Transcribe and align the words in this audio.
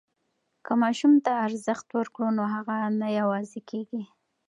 که 0.65 0.73
ماسوم 0.81 1.13
ته 1.25 1.31
ارزښت 1.45 1.87
ورکړو 1.97 2.27
نو 2.37 2.43
هغه 2.53 2.75
نه 2.99 3.07
یوازې 3.19 3.59
کېږي. 3.69 4.03